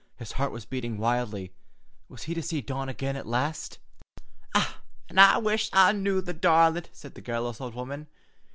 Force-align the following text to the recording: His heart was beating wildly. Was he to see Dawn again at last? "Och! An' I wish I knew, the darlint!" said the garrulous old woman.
His 0.15 0.31
heart 0.31 0.51
was 0.51 0.65
beating 0.65 0.97
wildly. 0.97 1.53
Was 2.09 2.23
he 2.23 2.33
to 2.33 2.41
see 2.41 2.59
Dawn 2.59 2.89
again 2.89 3.15
at 3.15 3.27
last? 3.27 3.77
"Och! 4.55 4.77
An' 5.09 5.19
I 5.19 5.37
wish 5.37 5.69
I 5.73 5.91
knew, 5.91 6.21
the 6.21 6.33
darlint!" 6.33 6.89
said 6.91 7.13
the 7.13 7.21
garrulous 7.21 7.61
old 7.61 7.75
woman. 7.75 8.07